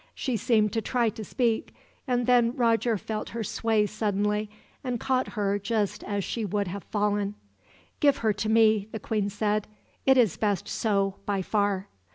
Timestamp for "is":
10.17-10.37